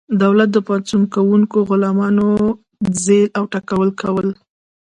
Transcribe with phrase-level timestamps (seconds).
[0.23, 2.27] دولت د پاڅون کوونکو غلامانو
[3.03, 4.27] ځپل او ټکول کول.